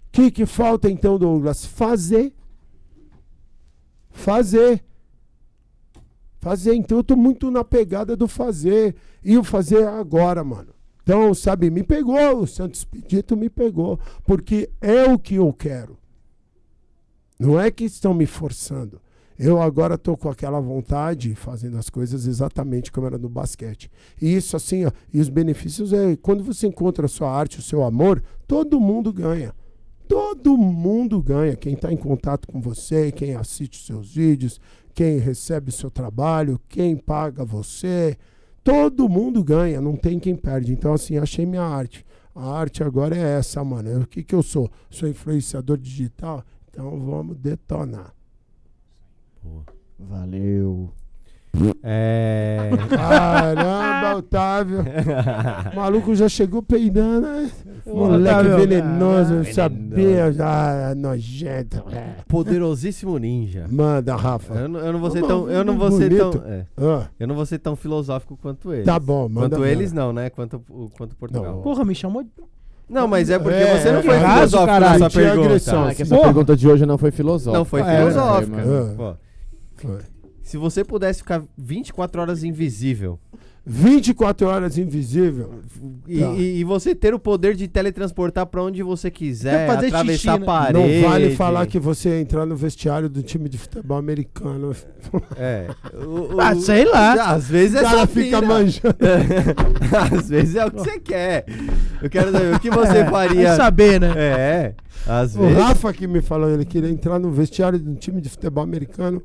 O 0.08 0.12
que, 0.12 0.32
que 0.32 0.46
falta 0.48 0.90
então, 0.90 1.20
Douglas? 1.20 1.64
Fazer. 1.64 2.34
Fazer. 4.10 4.84
Fazer. 6.48 6.76
Então 6.76 7.00
eu 7.00 7.04
tô 7.04 7.18
muito 7.18 7.52
na 7.52 7.62
pegada 7.62 8.16
do 8.16 8.26
fazer. 8.26 8.96
E 9.22 9.38
o 9.38 9.44
fazer 9.44 9.82
é 9.82 9.88
agora, 9.88 10.46
mano. 10.46 10.70
Então, 11.04 11.34
sabe, 11.34 11.70
me 11.70 11.84
pegou. 11.84 12.40
O 12.40 12.48
Santos 12.48 12.80
Expedito 12.80 13.36
me 13.36 13.50
pegou. 13.50 14.00
Porque 14.24 14.70
é 14.80 15.04
o 15.04 15.20
que 15.20 15.36
eu 15.36 15.52
quero. 15.52 15.98
Não 17.38 17.60
é 17.60 17.70
que 17.70 17.84
estão 17.84 18.14
me 18.14 18.26
forçando. 18.26 19.02
Eu 19.38 19.62
agora 19.62 19.98
tô 19.98 20.16
com 20.16 20.30
aquela 20.30 20.62
vontade, 20.62 21.36
fazendo 21.36 21.78
as 21.78 21.90
coisas 21.90 22.26
exatamente 22.26 22.94
como 22.94 23.08
era 23.08 23.18
no 23.18 23.28
basquete. 23.28 23.92
E 24.22 24.34
isso 24.34 24.56
assim, 24.56 24.86
ó, 24.86 24.92
e 25.14 25.20
os 25.20 25.28
benefícios 25.28 25.92
é 25.92 26.16
quando 26.16 26.46
você 26.46 26.66
encontra 26.66 27.08
a 27.08 27.10
sua 27.10 27.30
arte, 27.30 27.60
o 27.60 27.62
seu 27.62 27.84
amor, 27.84 28.24
todo 28.48 28.80
mundo 28.80 29.12
ganha. 29.12 29.54
Todo 30.08 30.58
mundo 30.58 31.22
ganha. 31.22 31.56
Quem 31.56 31.74
está 31.74 31.92
em 31.92 31.98
contato 31.98 32.48
com 32.48 32.62
você, 32.62 33.12
quem 33.12 33.36
assiste 33.36 33.80
os 33.80 33.86
seus 33.86 34.14
vídeos, 34.14 34.60
quem 34.94 35.18
recebe 35.18 35.70
o 35.70 35.74
seu 35.74 35.92
trabalho, 35.92 36.60
quem 36.68 36.96
paga 36.96 37.44
você. 37.44 38.18
Todo 38.64 39.08
mundo 39.08 39.44
ganha, 39.44 39.80
não 39.80 39.96
tem 39.96 40.20
quem 40.20 40.36
perde. 40.36 40.74
Então, 40.74 40.94
assim, 40.94 41.18
achei 41.18 41.46
minha 41.46 41.64
arte. 41.64 42.06
A 42.36 42.52
arte 42.52 42.84
agora 42.84 43.18
é 43.18 43.38
essa, 43.38 43.64
mano. 43.64 44.02
O 44.02 44.08
que, 44.08 44.24
que 44.24 44.36
eu 44.36 44.44
sou? 44.44 44.70
Sou 44.90 45.10
influenciador 45.10 45.78
digital? 45.78 46.44
Então 46.70 47.00
vamos 47.00 47.36
detonar. 47.38 48.14
Valeu. 49.98 50.92
É. 51.82 52.70
Caramba, 52.90 53.77
Otávio. 54.18 54.80
O 55.74 55.76
maluco 55.76 56.16
já 56.16 56.28
chegou 56.30 56.62
peidando, 56.64 57.22
né? 57.28 57.52
Moleque 57.86 58.30
Otávio, 58.36 58.58
venenoso, 58.58 59.54
sabia. 59.54 60.34
Ah, 60.40 60.94
nojento. 60.96 61.84
é. 61.92 62.16
Poderosíssimo 62.28 63.18
ninja. 63.18 63.66
Manda, 63.70 64.16
Rafa. 64.16 64.54
Eu 64.56 64.68
não, 64.70 64.80
eu 64.80 64.94
não 64.94 65.00
vou 65.00 65.12
ser 65.12 65.22
tão. 65.26 65.50
Eu 65.50 65.64
não 65.64 65.74
não 65.74 65.80
vou 65.80 65.92
ser 65.92 66.16
tão. 66.18 66.32
é, 66.46 66.66
Ah, 66.78 67.08
eu 67.20 67.28
não 67.28 67.36
vou 67.36 67.46
ser 67.46 67.60
tão 67.60 67.76
filosófico 67.76 68.38
quanto 68.42 68.74
eles. 68.74 68.86
tá 68.86 69.00
bom, 69.00 69.28
manda. 69.30 69.56
Quanto 69.56 69.66
eles 69.66 69.92
não, 69.94 70.12
né? 70.12 70.30
Quanto, 70.30 70.60
quanto 70.98 71.16
Portugal. 71.16 71.56
Não. 71.56 71.62
Porra, 71.62 71.86
me 71.86 71.96
chamou 71.96 72.24
de. 72.24 72.30
Não, 72.90 73.06
mas 73.08 73.30
é 73.30 73.38
porque 73.38 73.58
É, 73.58 73.78
você 73.80 73.92
não 73.92 74.00
é 74.00 74.04
foi 74.04 74.16
raso, 74.18 74.34
filosófico 74.58 74.66
caralho. 74.66 75.00
nessa 75.00 75.20
pergunta. 75.20 75.46
agressão. 75.46 75.84
Ah, 75.86 75.92
é 75.92 75.96
que 75.96 76.02
essa 76.04 76.16
Porra. 76.16 76.28
pergunta 76.28 76.56
de 76.56 76.68
hoje 76.70 76.86
não 76.86 76.98
foi 76.98 77.12
filosófica. 77.12 77.58
Não 77.58 77.66
foi 77.66 77.82
É, 77.82 77.98
filosófica. 77.98 79.18
Foi. 79.76 80.00
se 80.42 80.58
você 80.58 80.84
pudesse 80.86 81.20
ficar 81.20 81.44
24 81.58 82.22
horas 82.22 82.44
invisível 82.46 83.20
24 83.70 84.48
horas 84.48 84.78
invisível. 84.78 85.56
e, 86.08 86.20
Tá. 86.22 86.32
e- 86.38 86.60
e 86.60 86.64
você 86.64 86.96
ter 86.96 87.14
o 87.14 87.20
poder 87.20 87.54
de 87.54 87.68
teletransportar 87.68 88.46
pra 88.48 88.64
onde 88.64 88.82
você 88.82 89.12
quiser, 89.12 89.68
Fazer 89.68 89.88
atravessar 89.88 90.14
xixi, 90.14 90.30
a 90.30 90.38
né? 90.40 90.46
parede. 90.46 91.02
Não 91.02 91.10
vale 91.10 91.36
falar 91.36 91.66
que 91.68 91.78
você 91.78 92.20
entrar 92.22 92.46
no 92.46 92.56
vestiário 92.56 93.10
do 93.10 93.22
time 93.22 93.50
de 93.50 93.58
futebol 93.58 93.98
americano. 93.98 94.74
É. 95.38 95.68
O- 95.94 96.36
o- 96.36 96.42
Ah, 96.42 96.56
sei 96.56 96.86
lá. 96.86 97.32
Às 97.34 97.48
vezes 97.50 97.76
O 97.76 97.80
é 97.80 97.84
cara 97.84 97.98
só 98.00 98.08
fica 98.08 98.42
manjando. 98.42 98.96
Às 100.18 100.30
vezes 100.30 100.56
é 100.56 100.66
o 100.66 100.72
que 100.72 100.80
você 100.80 101.00
quer. 101.00 101.46
Eu 102.02 102.10
quero 102.10 102.32
saber 102.32 102.56
o 102.56 102.60
que 102.60 102.70
você 102.70 102.98
É, 103.00 103.06
faria. 103.10 103.48
vai 103.50 103.56
saber, 103.58 104.00
né? 104.02 104.14
É, 104.18 104.74
às 105.06 105.36
O 105.36 105.40
vezes. 105.40 105.58
Rafa 105.58 105.94
que 105.94 106.08
me 106.08 106.22
falou, 106.22 106.50
ele 106.50 106.66
queria 106.66 106.90
entrar 106.90 107.20
no 107.20 107.32
vestiário 107.32 107.78
de 107.80 107.88
um 107.90 107.96
time 107.96 108.20
de 108.22 108.30
futebol 108.30 108.64
americano 108.64 109.22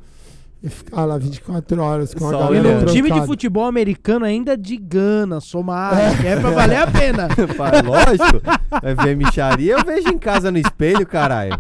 e 0.62 0.68
ficar 0.68 1.04
lá 1.04 1.18
24 1.18 1.82
horas 1.82 2.14
com 2.14 2.26
a 2.28 2.30
Só 2.30 2.36
E 2.36 2.40
galera 2.42 2.68
olhando. 2.68 2.86
num 2.86 2.92
time 2.92 3.10
de 3.10 3.26
futebol 3.26 3.64
americano 3.66 4.24
ainda 4.24 4.56
de 4.56 4.76
Gana, 4.76 5.40
Somália, 5.40 6.16
que 6.20 6.26
é 6.26 6.38
pra 6.38 6.50
valer 6.50 6.76
a 6.76 6.86
pena. 6.86 7.28
Lógico. 7.84 8.40
Vai 8.80 8.94
ver 8.94 9.16
micharia, 9.16 9.72
eu 9.72 9.84
vejo 9.84 10.08
em 10.08 10.18
casa 10.18 10.50
no 10.52 10.58
espelho, 10.58 11.04
caralho. 11.06 11.58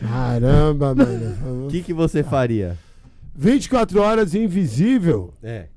Caramba, 0.00 0.94
mano. 0.94 1.66
O 1.66 1.68
que, 1.68 1.82
que 1.82 1.92
você 1.92 2.22
faria? 2.22 2.78
24 3.34 4.00
horas 4.00 4.34
invisível. 4.34 5.34
É. 5.42 5.68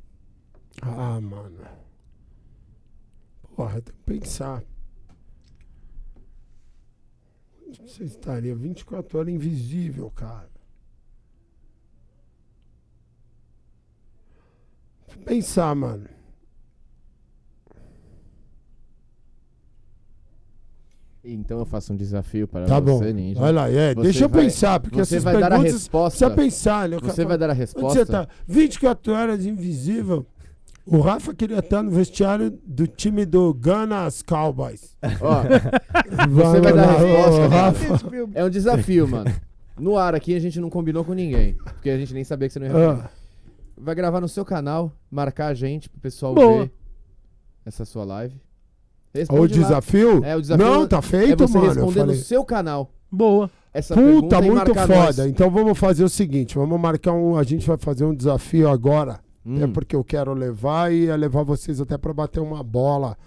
Ah, 0.82 1.20
mano. 1.22 1.58
Porra, 3.56 3.82
tem 3.82 3.94
que 3.96 4.20
pensar. 4.22 4.62
Onde 7.67 7.67
você 7.86 8.04
estaria 8.04 8.56
24 8.56 9.18
horas 9.20 9.34
invisível, 9.34 10.10
cara? 10.12 10.50
Pensar, 15.26 15.76
mano. 15.76 16.08
Então 21.24 21.60
eu 21.60 21.66
faço 21.66 21.92
um 21.92 21.96
desafio 21.98 22.48
para 22.48 22.66
Tá 22.66 22.80
bom. 22.80 23.00
você, 23.00 23.12
Ninja. 23.12 23.40
Vai 23.42 23.52
lá, 23.52 23.70
é. 23.70 23.94
Você 23.94 24.02
deixa 24.04 24.24
eu 24.26 24.30
vai- 24.30 24.44
pensar, 24.44 24.80
porque 24.80 24.96
você 24.96 25.16
essas 25.16 25.24
vai 25.24 25.34
dar 25.34 25.48
a 25.48 25.50
perguntas 25.50 25.74
resposta. 25.74 26.30
precisa 26.30 26.42
pensar, 26.44 26.88
né? 26.90 26.98
Você 27.02 27.26
vai 27.26 27.38
dar 27.38 27.48
a 27.50 27.52
Onde 27.52 27.60
resposta? 27.60 28.06
você 28.06 28.12
tá? 28.12 28.28
24 28.48 29.14
horas 29.14 29.46
invisível. 29.46 30.26
O 30.90 31.02
Rafa 31.02 31.34
queria 31.34 31.60
estar 31.60 31.84
no 31.84 31.92
vestiário 31.92 32.58
do 32.66 32.88
time 32.88 33.26
do 33.26 33.54
Gunas 33.54 34.22
Cowboys. 34.22 34.96
Ó, 35.22 35.44
Você 36.30 36.62
vai 36.62 36.74
dar 36.74 36.90
a 36.90 36.98
resposta, 36.98 37.42
ô. 37.42 37.48
Rafa. 37.50 38.10
é 38.34 38.44
um 38.46 38.50
desafio, 38.50 39.08
mano. 39.08 39.32
No 39.78 39.98
ar 39.98 40.16
aqui 40.16 40.34
a 40.36 40.40
gente 40.40 40.60
não 40.60 40.70
combinou 40.70 41.04
com 41.04 41.14
ninguém. 41.14 41.56
Porque 41.56 41.90
a 41.90 41.98
gente 41.98 42.14
nem 42.14 42.24
sabia 42.24 42.48
que 42.48 42.54
você 42.54 42.60
não 42.60 42.68
ia 42.68 42.74
responder. 42.74 43.02
Ah, 43.06 43.10
Vai 43.80 43.94
gravar 43.94 44.22
no 44.22 44.28
seu 44.28 44.44
canal, 44.44 44.92
marcar 45.12 45.48
a 45.48 45.54
gente 45.54 45.88
pro 45.90 46.00
pessoal 46.00 46.34
Boa. 46.34 46.64
ver 46.64 46.72
essa 47.66 47.86
sua 47.86 48.04
live. 48.06 48.36
o 49.14 49.18
Responde 49.18 49.60
lá. 49.60 49.68
desafio? 49.68 50.24
É, 50.26 50.36
o 50.36 50.42
desafio 50.42 50.66
Não, 50.66 50.88
tá 50.88 50.98
é 50.98 51.02
feito, 51.02 51.48
você 51.48 51.58
mano. 51.58 51.74
Responder 51.74 52.06
no 52.06 52.14
seu 52.16 52.44
canal 52.46 52.92
Boa. 53.12 53.52
essa 53.74 53.94
Puta, 53.94 54.42
muito 54.42 54.74
foda. 54.74 54.88
nós. 54.88 55.20
Então 55.20 55.52
vamos 55.52 55.78
fazer 55.78 56.04
o 56.04 56.10
seguinte: 56.10 56.56
vamos 56.56 56.80
marcar 56.80 57.12
um. 57.14 57.38
A 57.38 57.44
gente 57.44 57.68
vai 57.68 57.78
fazer 57.78 58.04
um 58.06 58.16
desafio 58.16 58.68
agora. 58.70 59.20
Hum. 59.48 59.64
É 59.64 59.68
porque 59.68 59.96
eu 59.96 60.04
quero 60.04 60.34
levar 60.34 60.92
e 60.92 61.06
ia 61.06 61.16
levar 61.16 61.44
vocês 61.44 61.80
até 61.80 61.98
pra 61.98 62.14
bater 62.14 62.42
uma 62.42 62.62
bola. 62.62 63.18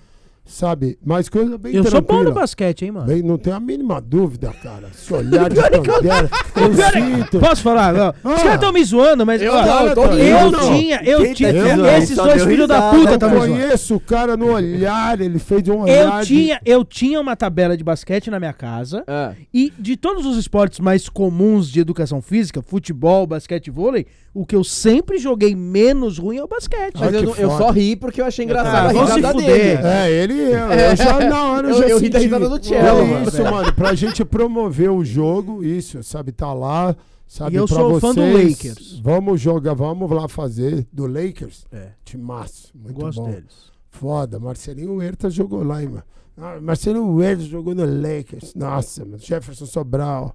Sabe? 0.45 0.99
Mas 1.05 1.29
coisa 1.29 1.57
bem 1.57 1.75
Eu 1.77 1.85
sou 1.85 2.01
bom 2.01 2.07
tranquila. 2.09 2.25
no 2.31 2.35
basquete, 2.35 2.83
hein, 2.85 2.91
mano? 2.91 3.07
Bem, 3.07 3.23
não 3.23 3.39
tenho 3.39 3.55
a 3.55 3.61
mínima 3.61 4.01
dúvida, 4.01 4.53
cara. 4.61 4.89
Se 4.93 5.13
olhar 5.15 5.49
de 5.49 5.57
eu 5.61 6.75
sinto. 6.93 7.39
Posso 7.39 7.63
falar? 7.63 7.95
Ó, 7.95 8.09
Os 8.11 8.33
Ah. 8.33 8.37
caras 8.37 8.55
estão 8.55 8.73
me 8.73 8.85
zoando, 8.85 9.25
mas 9.25 9.41
Eu 9.41 9.53
ó, 9.53 9.65
não, 9.65 9.87
eu 9.87 9.95
tô 9.95 10.05
eu, 10.07 10.51
não. 10.51 10.77
tinha, 10.77 11.01
eu 11.05 11.19
Quem 11.21 11.29
tá 11.29 11.35
tinha, 11.35 11.53
te 11.53 11.61
zoando? 11.61 11.87
esses 11.87 12.17
dois 12.17 12.43
filhos 12.45 12.67
da 12.69 12.91
puta 12.91 13.15
estão 13.15 13.31
me 13.31 13.37
zoando. 13.37 13.53
Conheço 13.53 13.95
o 13.95 14.01
cara 14.01 14.37
no 14.37 14.51
olhar, 14.53 15.21
ele 15.21 15.39
fez 15.39 15.69
um 15.69 15.83
olhar. 15.83 16.17
Eu 16.17 16.21
de- 16.23 16.27
tinha, 16.27 16.61
eu 16.65 16.85
tinha 16.85 17.21
uma 17.21 17.37
tabela 17.37 17.77
de 17.77 17.85
basquete 17.85 18.29
na 18.31 18.39
minha 18.41 18.53
casa 18.53 19.05
Ah, 19.07 19.33
e 19.55 19.73
de 19.79 19.97
todos 19.97 20.27
os 20.27 20.37
esportes 20.37 20.81
mais 20.81 21.09
comuns 21.09 21.69
de 21.71 21.79
educação 21.81 22.21
física, 22.21 22.61
futebol, 22.61 23.25
basquete 23.27 23.69
e 23.69 23.71
vôlei, 23.71 24.07
o 24.35 24.45
que 24.45 24.55
eu 24.57 24.65
sempre 24.65 25.19
joguei 25.19 25.55
menos 25.55 26.19
ruim 26.19 26.39
é 26.39 26.45
o 26.45 26.49
basquete. 26.49 26.95
mas 26.99 27.15
Ah, 27.15 27.17
eu, 27.19 27.35
eu 27.37 27.51
só 27.51 27.71
ri 27.71 27.95
porque 27.97 28.21
eu 28.21 28.25
achei 28.25 28.45
Ah, 28.45 28.47
engraçado 28.47 28.89
a 28.89 28.93
vão 28.93 29.07
se 29.07 29.23
fuder. 29.23 29.47
dele. 29.47 29.81
É, 29.87 30.11
ele, 30.11 30.30
eu, 30.33 30.71
eu 30.73 30.97
já 30.97 31.21
na 31.29 31.45
hora 31.53 31.69
eu, 31.69 31.75
Eu- 31.75 31.79
já 31.83 31.89
eu 31.89 31.99
senti. 32.01 32.19
risada 32.19 32.49
do 32.49 32.57
É 32.57 32.59
Thiago, 32.59 33.07
mano. 33.07 33.29
isso, 33.29 33.43
mano, 33.43 33.73
pra 33.75 33.95
gente 33.95 34.25
promover 34.25 34.91
o 34.91 35.05
jogo, 35.05 35.63
isso, 35.65 36.03
sabe, 36.03 36.33
tá 36.33 36.53
lá, 36.53 36.95
sabe, 37.27 37.55
E 37.55 37.59
eu 37.59 37.67
pra 37.67 37.77
sou 37.77 37.91
vocês. 38.01 38.01
fã 38.01 38.15
do 38.15 38.33
Lakers. 38.49 39.01
Vamos 39.01 39.41
jogar, 39.41 39.75
vamos 39.75 40.11
lá 40.11 40.29
fazer 40.29 40.87
do 40.93 41.07
Lakers. 41.07 41.65
É, 41.73 41.89
Timaço, 42.05 42.71
muito 42.75 42.95
gosto 43.01 43.23
bom. 43.23 43.31
deles. 43.31 43.71
Foda, 43.91 44.39
Marcelinho 44.39 44.95
Huerta 44.97 45.29
jogou 45.29 45.63
lá, 45.65 45.83
hein, 45.83 45.89
mano. 45.89 46.05
Ah, 46.37 46.59
Marcelinho 46.61 47.07
Huerta 47.07 47.43
jogou 47.43 47.75
no 47.75 47.85
Lakers. 47.85 48.55
Nossa, 48.55 49.05
mano, 49.05 49.19
Jefferson 49.19 49.67
Sobral. 49.67 50.35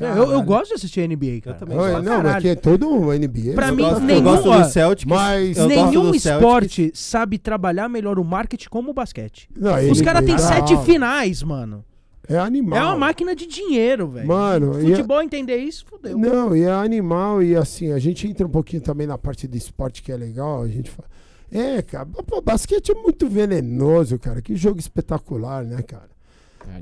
É, 0.00 0.10
eu, 0.18 0.32
eu 0.32 0.42
gosto 0.42 0.68
de 0.68 0.74
assistir 0.74 1.06
NBA, 1.06 1.40
cara. 1.42 1.56
também 1.56 1.78
Oi, 1.78 1.90
Pra 1.90 2.02
não, 2.02 2.12
mas 2.14 2.22
caralho. 2.22 2.38
aqui 2.38 2.48
é 2.48 2.54
todo 2.54 2.88
um 2.88 3.12
NBA. 3.12 3.52
Pra 3.54 3.68
eu 3.68 3.76
mim, 3.76 3.82
gosto, 3.82 4.00
eu 4.00 4.06
nenhum- 4.06 4.22
gosto 4.22 4.48
ó, 4.48 4.58
do 4.60 4.68
Celtics. 4.70 5.10
Mas 5.10 5.56
eu 5.56 5.64
gosto 5.68 5.68
Nenhum 5.68 6.10
do 6.10 6.18
Celtics. 6.18 6.24
esporte 6.26 6.90
sabe 6.94 7.38
trabalhar 7.38 7.88
melhor 7.88 8.18
o 8.18 8.24
marketing 8.24 8.68
como 8.68 8.90
o 8.90 8.94
basquete. 8.94 9.48
Não, 9.56 9.74
Os 9.90 10.00
caras 10.00 10.24
têm 10.24 10.34
é 10.34 10.38
sete 10.38 10.76
finais, 10.84 11.42
mano. 11.42 11.84
É 12.28 12.38
animal. 12.38 12.78
É 12.78 12.82
uma 12.84 12.96
máquina 12.96 13.34
de 13.34 13.46
dinheiro, 13.46 14.08
velho. 14.08 14.26
Mano, 14.28 14.80
e- 14.80 14.90
Futebol 14.90 15.20
entender 15.22 15.56
isso, 15.58 15.84
fudeu. 15.84 16.16
Não, 16.16 16.56
e 16.56 16.62
é 16.62 16.70
animal, 16.70 17.42
e 17.42 17.54
assim, 17.56 17.90
a 17.92 17.98
gente 17.98 18.26
entra 18.28 18.46
um 18.46 18.50
pouquinho 18.50 18.80
também 18.80 19.06
na 19.06 19.18
parte 19.18 19.46
do 19.46 19.56
esporte 19.56 20.02
que 20.02 20.10
é 20.12 20.16
legal, 20.16 20.62
a 20.62 20.68
gente 20.68 20.88
fala. 20.90 21.08
É, 21.50 21.82
cara, 21.82 22.06
pô, 22.06 22.40
basquete 22.40 22.92
é 22.92 22.94
muito 22.94 23.28
venenoso, 23.28 24.18
cara. 24.18 24.40
Que 24.40 24.56
jogo 24.56 24.78
espetacular, 24.78 25.64
né, 25.64 25.82
cara? 25.82 26.11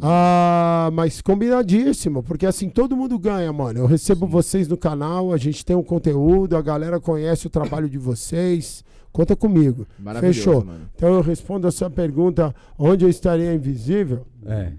Ah, 0.02 0.90
mas 0.92 1.20
combinadíssimo, 1.20 2.22
porque 2.22 2.46
assim 2.46 2.68
todo 2.68 2.96
mundo 2.96 3.18
ganha, 3.18 3.52
mano. 3.52 3.80
Eu 3.80 3.86
recebo 3.86 4.26
vocês 4.26 4.66
no 4.68 4.76
canal, 4.76 5.32
a 5.32 5.36
gente 5.36 5.64
tem 5.64 5.76
um 5.76 5.82
conteúdo, 5.82 6.56
a 6.56 6.62
galera 6.62 6.98
conhece 7.00 7.46
o 7.46 7.50
trabalho 7.50 7.88
de 7.88 7.98
vocês. 7.98 8.84
Conta 9.12 9.34
comigo. 9.34 9.86
Maravilhoso, 9.98 10.38
Fechou. 10.38 10.64
mano. 10.64 10.88
Então 10.94 11.12
eu 11.14 11.20
respondo 11.20 11.66
a 11.66 11.70
sua 11.72 11.90
pergunta: 11.90 12.54
onde 12.78 13.04
eu 13.04 13.08
estaria 13.08 13.52
invisível? 13.52 14.24
É. 14.46 14.72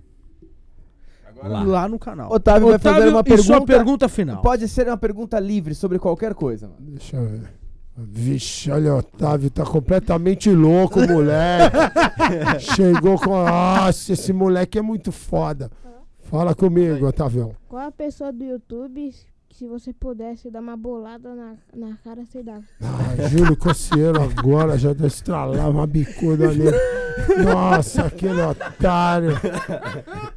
Lá. 1.43 1.63
Lá 1.63 1.87
no 1.89 1.97
canal. 1.97 2.31
Otávio 2.31 2.67
vai 2.69 2.77
fazer 2.77 3.09
uma 3.09 3.23
e 3.25 3.37
sua 3.37 3.55
pergunta- 3.55 3.65
pergunta 3.65 4.07
final. 4.09 4.41
Pode 4.43 4.67
ser 4.67 4.87
uma 4.87 4.97
pergunta 4.97 5.39
livre 5.39 5.73
sobre 5.73 5.97
qualquer 5.97 6.35
coisa, 6.35 6.67
mano. 6.67 6.79
Deixa 6.79 7.17
eu 7.17 7.27
ver. 7.27 7.60
Vixe, 7.97 8.71
olha, 8.71 8.95
o 8.95 8.97
Otávio 8.99 9.49
tá 9.49 9.65
completamente 9.65 10.49
louco, 10.49 10.99
moleque. 11.01 11.77
Chegou 12.75 13.19
com. 13.19 13.43
Nossa, 13.43 14.13
esse 14.13 14.31
moleque 14.31 14.79
é 14.79 14.81
muito 14.81 15.11
foda. 15.11 15.69
Fala 16.23 16.55
comigo, 16.55 17.05
Otávio. 17.05 17.55
Qual 17.67 17.85
a 17.85 17.91
pessoa 17.91 18.31
do 18.31 18.43
YouTube, 18.43 19.11
que 19.49 19.55
se 19.55 19.67
você 19.67 19.91
pudesse 19.91 20.49
dar 20.49 20.61
uma 20.61 20.77
bolada 20.77 21.35
na, 21.35 21.55
na 21.75 21.97
cara, 21.97 22.25
você 22.25 22.41
dava? 22.41 22.63
Ah, 22.81 23.27
Júlio 23.27 23.57
Cossielo 23.57 24.21
agora 24.21 24.77
já 24.77 24.93
estralava 25.05 25.69
uma 25.69 25.85
bicuda 25.85 26.47
nele. 26.47 26.77
Nossa, 27.43 28.03
aquele 28.03 28.41
otário. 28.41 29.31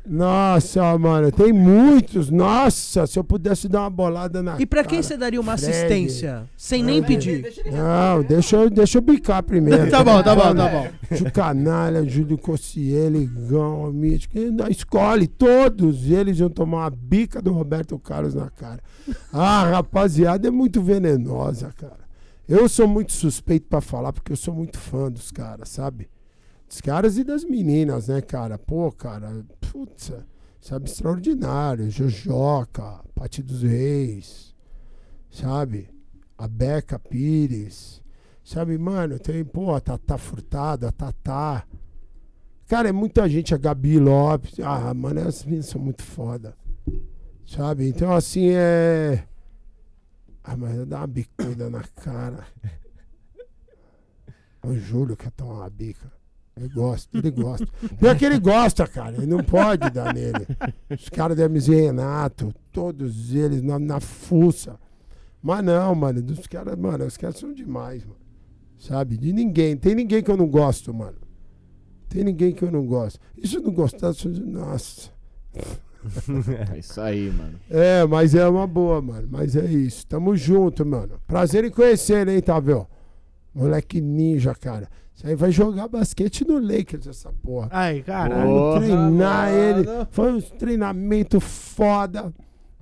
Nossa, 0.06 0.96
mano, 0.98 1.30
tem 1.32 1.52
muitos. 1.52 2.30
Nossa, 2.30 3.06
se 3.06 3.18
eu 3.18 3.24
pudesse 3.24 3.68
dar 3.68 3.80
uma 3.82 3.90
bolada 3.90 4.42
na 4.42 4.56
E 4.60 4.66
pra 4.66 4.82
quem 4.82 4.98
cara. 4.98 5.02
você 5.02 5.16
daria 5.16 5.40
uma 5.40 5.56
Fred. 5.56 5.70
assistência? 5.72 6.44
Sem 6.56 6.82
nem 6.82 7.02
pedir. 7.02 7.44
Não, 7.72 8.22
deixa 8.22 8.56
eu, 8.56 8.70
deixa 8.70 8.98
eu 8.98 9.02
bicar 9.02 9.42
primeiro. 9.42 9.90
Tá 9.90 10.02
bom, 10.04 10.22
tá 10.22 10.34
bom, 10.34 10.54
tá 10.54 10.68
bom. 10.68 10.88
Júlio 11.10 11.32
Canalha, 11.32 12.04
Júlio 12.08 12.38
Cossielo, 12.38 13.16
Igão, 13.16 13.92
Mítico. 13.92 14.34
Escolhe, 14.70 15.26
todos 15.26 16.10
eles 16.10 16.38
iam 16.38 16.50
tomar 16.50 16.78
uma 16.84 16.90
bica 16.90 17.40
do 17.40 17.52
Roberto 17.52 17.98
Carlos 17.98 18.34
na 18.34 18.50
cara. 18.50 18.80
Ah, 19.32 19.64
rapaziada, 19.70 20.48
é 20.48 20.50
muito 20.50 20.82
venenosa, 20.82 21.72
cara. 21.76 22.04
Eu 22.48 22.68
sou 22.68 22.86
muito 22.86 23.12
suspeito 23.12 23.66
pra 23.68 23.80
falar, 23.80 24.12
porque 24.12 24.32
eu 24.32 24.36
sou 24.36 24.52
muito 24.52 24.78
fã 24.78 25.10
dos 25.10 25.30
caras, 25.30 25.70
sabe? 25.70 26.08
Dos 26.74 26.80
caras 26.80 27.16
e 27.16 27.22
das 27.22 27.44
meninas, 27.44 28.08
né, 28.08 28.20
cara? 28.20 28.58
Pô, 28.58 28.90
cara, 28.90 29.46
putz, 29.60 30.10
sabe, 30.60 30.90
extraordinário. 30.90 31.88
Jojoca, 31.88 33.00
Pati 33.14 33.44
dos 33.44 33.62
Reis, 33.62 34.52
sabe? 35.30 35.88
A 36.36 36.48
Beca 36.48 36.98
Pires. 36.98 38.02
Sabe, 38.42 38.76
mano, 38.76 39.20
tem, 39.20 39.44
pô, 39.44 39.72
a 39.72 39.80
Tatá 39.80 40.18
Furtado, 40.18 40.88
a 40.88 40.90
Tatá. 40.90 41.64
Cara, 42.66 42.88
é 42.88 42.92
muita 42.92 43.28
gente, 43.28 43.54
a 43.54 43.56
Gabi 43.56 44.00
Lopes. 44.00 44.58
Ah, 44.58 44.92
mano, 44.92 45.20
as 45.28 45.44
meninas 45.44 45.66
são 45.66 45.80
muito 45.80 46.02
foda. 46.02 46.56
Sabe? 47.46 47.88
Então, 47.88 48.12
assim, 48.12 48.48
é. 48.50 49.24
Ah, 50.42 50.56
mas 50.56 50.84
dá 50.88 50.98
uma 50.98 51.06
bicuda 51.06 51.70
na 51.70 51.84
cara. 51.84 52.44
O 54.60 54.74
Júlio 54.74 55.16
quer 55.16 55.30
tomar 55.30 55.54
uma 55.54 55.70
bica. 55.70 56.23
Ele 56.56 56.68
gosta, 56.68 57.18
ele 57.18 57.30
gosta. 57.32 57.66
Pior 57.98 58.16
que 58.16 58.24
ele 58.24 58.38
gosta, 58.38 58.86
cara. 58.86 59.16
Ele 59.16 59.26
não 59.26 59.42
pode 59.42 59.90
dar 59.90 60.14
nele. 60.14 60.46
Os 60.90 61.08
caras 61.08 61.36
da 61.36 61.48
MZ 61.48 61.66
Renato, 61.68 62.54
todos 62.70 63.34
eles 63.34 63.60
na, 63.60 63.78
na 63.78 63.98
fuça. 64.00 64.78
Mas 65.42 65.64
não, 65.64 65.94
mano, 65.94 66.22
dos 66.22 66.46
caras, 66.46 66.76
mano, 66.78 67.04
os 67.04 67.16
caras 67.16 67.38
são 67.38 67.52
demais, 67.52 68.04
mano. 68.04 68.16
Sabe? 68.78 69.16
De 69.16 69.32
ninguém. 69.32 69.76
Tem 69.76 69.94
ninguém 69.94 70.22
que 70.22 70.30
eu 70.30 70.36
não 70.36 70.46
gosto, 70.46 70.94
mano. 70.94 71.18
Tem 72.08 72.22
ninguém 72.22 72.52
que 72.52 72.62
eu 72.62 72.70
não 72.70 72.86
gosto. 72.86 73.18
E 73.36 73.48
se 73.48 73.56
eu 73.56 73.62
não 73.62 73.72
gostar, 73.72 74.08
eu 74.08 74.14
sou 74.14 74.30
de- 74.30 74.40
nossa. 74.40 75.10
É 76.74 76.78
isso 76.78 77.00
aí, 77.00 77.30
mano. 77.30 77.58
É, 77.70 78.04
mas 78.06 78.34
é 78.34 78.46
uma 78.46 78.66
boa, 78.66 79.00
mano. 79.00 79.26
Mas 79.30 79.56
é 79.56 79.64
isso. 79.64 80.06
Tamo 80.06 80.36
junto, 80.36 80.84
mano. 80.84 81.18
Prazer 81.26 81.64
em 81.64 81.70
conhecer, 81.70 82.28
hein, 82.28 82.40
Tavio? 82.42 82.86
Moleque 83.54 84.00
ninja, 84.00 84.54
cara. 84.54 84.88
Isso 85.14 85.26
aí 85.26 85.34
vai 85.36 85.50
jogar 85.52 85.86
basquete 85.88 86.44
no 86.46 86.58
Lakers, 86.58 87.06
essa 87.06 87.32
porra. 87.42 87.68
Ai, 87.70 88.02
caralho. 88.02 88.48
Porra, 88.48 88.80
treinar 88.80 89.50
mano. 89.50 89.58
ele. 89.58 89.86
Foi 90.10 90.32
um 90.32 90.40
treinamento 90.40 91.40
foda. 91.40 92.32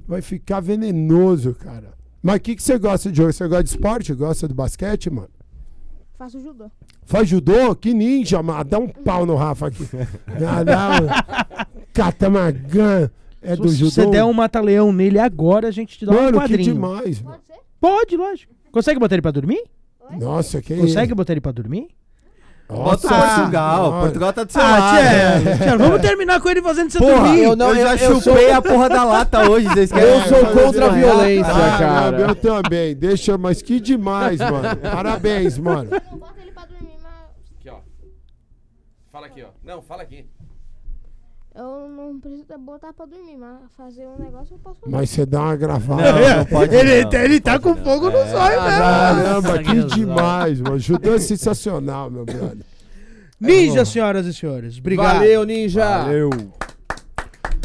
Vai 0.07 0.23
ficar 0.23 0.61
venenoso, 0.61 1.55
cara. 1.55 1.93
Mas 2.23 2.37
o 2.37 2.41
que, 2.41 2.57
que 2.57 2.63
você 2.63 2.79
gosta 2.79 3.11
de 3.11 3.17
jogo? 3.19 3.33
Você 3.33 3.47
gosta 3.47 3.65
de 3.65 3.71
esporte? 3.71 4.15
Gosta 4.15 4.49
do 4.49 4.55
basquete, 4.55 5.11
mano? 5.11 5.29
Faço 6.15 6.41
judô. 6.41 6.71
Faz 7.05 7.29
judô? 7.29 7.75
Que 7.75 7.93
ninja, 7.93 8.43
mano. 8.43 8.65
Dá 8.65 8.79
um 8.79 8.89
pau 8.89 9.27
no 9.27 9.35
Rafa 9.35 9.67
aqui. 9.67 9.85
Dá, 10.39 10.63
dá 10.63 10.91
um... 11.03 11.83
Catamagan. 11.93 13.11
É 13.41 13.57
do 13.57 13.69
Se 13.69 13.77
judô? 13.77 13.91
você 13.91 14.07
der 14.07 14.25
um 14.25 14.33
mata-leão 14.33 14.93
nele 14.93 15.19
agora, 15.19 15.67
a 15.69 15.71
gente 15.73 15.99
te 15.99 16.07
dá 16.07 16.13
um 16.13 16.15
Mano, 16.15 16.33
que 16.33 16.39
quadrinho. 16.39 16.75
demais, 16.75 17.21
mano. 17.21 17.37
Pode 17.37 17.47
ser? 17.47 17.61
Pode, 17.81 18.17
lógico. 18.17 18.55
Consegue 18.71 19.01
botar 19.01 19.17
ele 19.17 19.23
pra 19.23 19.33
dormir? 19.33 19.65
Nossa, 20.19 20.63
que 20.63 20.77
Consegue 20.77 21.13
botar 21.15 21.33
ele 21.33 21.41
pra 21.41 21.51
dormir? 21.53 21.89
Bota 22.73 23.09
Portugal. 23.09 24.01
Portugal 24.01 24.33
tá 24.33 24.45
do 24.45 24.53
seu 24.53 24.63
Ah, 24.63 24.79
lado. 24.79 24.97
tchê, 24.99 25.57
tchê, 25.65 25.77
vamos 25.77 26.01
terminar 26.01 26.41
com 26.41 26.49
ele 26.49 26.63
fazendo 26.63 26.91
você 26.91 26.99
Porra, 26.99 27.15
dormir. 27.15 27.43
eu 27.45 27.57
não- 27.57 27.69
eu 27.75 27.75
já 27.77 27.97
eu 28.05 28.13
sou- 28.13 28.21
chupei 28.35 28.51
a 28.51 28.63
porra 28.63 28.89
da 28.89 29.05
lata 29.05 29.51
hoje. 29.51 29.69
Vocês 29.69 29.91
Eu 29.91 29.97
querem? 29.99 30.23
sou 30.29 30.43
mas 30.43 30.53
contra 30.65 30.85
a 30.85 30.89
eu- 30.89 30.95
violência, 30.95 31.53
Ah, 31.53 31.79
cara. 31.79 32.17
Eu 32.21 32.35
também. 32.35 32.95
Deixa, 32.97 33.37
mas 33.39 33.61
que 33.63 33.79
demais, 33.81 34.39
mano. 34.39 34.77
Parabéns, 34.93 35.59
mano. 35.59 35.91
Eu 35.93 36.19
boto 36.19 36.35
ele 36.41 36.51
pra 36.53 36.65
dormir, 36.67 36.97
mas 37.03 37.13
Aqui, 37.59 37.69
ó. 37.71 37.77
Fala 39.13 39.27
aqui, 39.27 39.43
ó. 39.43 39.49
Não, 39.65 39.83
fala 39.83 40.03
aqui. 40.03 40.27
Eu 41.55 41.89
não 41.89 42.19
preciso 42.19 42.45
botar 42.59 42.93
pra 42.93 43.05
dormir, 43.05 43.37
mas 43.37 43.59
fazer 43.77 44.07
um 44.07 44.19
negócio 44.19 44.55
eu 44.55 44.59
posso 44.59 44.81
fazer. 44.81 44.91
Mas 44.91 45.11
você 45.11 45.27
dá 45.27 45.41
uma 45.43 45.57
gravada. 45.57 46.13
Não, 46.13 46.37
não 46.39 46.45
pode 46.47 46.75
ele, 46.75 47.05
não, 47.05 47.13
ele 47.13 47.35
não 47.35 47.41
tá 47.41 47.59
com 47.59 47.75
não. 47.75 47.85
fogo 47.85 48.07
nos 48.07 48.33
olhos 48.33 48.63
mesmo. 48.63 48.79
Caramba, 48.79 49.63
que 49.63 49.85
demais, 49.95 50.61
mano. 50.61 50.79
Judô 50.79 51.15
é 51.15 51.19
sensacional, 51.19 52.11
meu 52.11 52.25
brother. 52.25 52.65
Ninja, 53.39 53.85
senhoras 53.85 54.25
e 54.27 54.33
senhores. 54.33 54.79
Obrigado. 54.79 55.19
Valeu, 55.19 55.45
ninja. 55.45 56.05
Valeu. 56.05 56.31